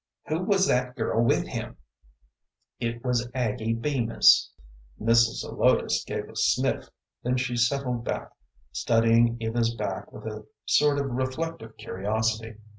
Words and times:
"Who 0.29 0.41
was 0.45 0.65
that 0.65 0.95
girl 0.95 1.23
with 1.23 1.45
him?" 1.45 1.77
"It 2.79 3.05
was 3.05 3.29
Aggie 3.35 3.75
Bemis." 3.75 4.49
Mrs. 4.99 5.41
Zelotes 5.41 6.03
gave 6.05 6.27
a 6.27 6.35
sniff, 6.35 6.89
then 7.21 7.37
she 7.37 7.55
settled 7.55 8.03
back, 8.03 8.31
studying 8.71 9.37
Eva's 9.39 9.75
back 9.75 10.11
with 10.11 10.25
a 10.25 10.43
sort 10.65 10.97
of 10.97 11.05
reflective 11.05 11.77
curiosity. 11.77 12.57